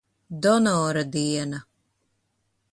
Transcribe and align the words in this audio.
Donora 0.45 1.03
diena. 1.15 1.61